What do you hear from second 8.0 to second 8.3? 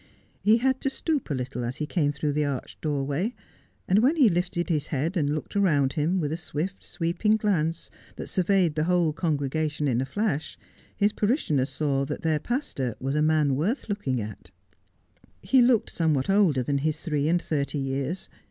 that